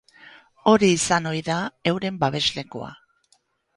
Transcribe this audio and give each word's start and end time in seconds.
Hori 0.71 0.87
izan 0.93 1.29
ohi 1.33 1.43
da 1.49 1.57
euren 1.91 2.19
babeslekua. 2.25 2.91